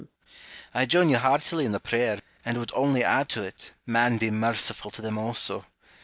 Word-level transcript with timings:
I 0.73 0.87
join 0.87 1.09
you 1.09 1.19
heartily 1.19 1.63
in 1.63 1.73
the 1.73 1.79
prayer, 1.79 2.21
and 2.43 2.57
would 2.57 2.71
only 2.73 3.03
add 3.03 3.29
to 3.29 3.43
it, 3.43 3.71
Man 3.85 4.17
be 4.17 4.31
merciful 4.31 4.89
to 4.89 5.01
them 5.03 5.19
also 5.19 5.67